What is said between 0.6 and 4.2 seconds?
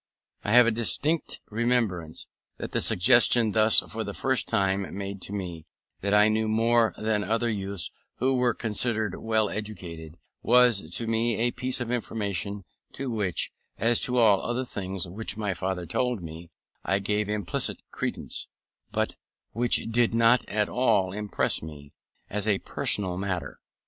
a distinct remembrance, that the suggestion thus for the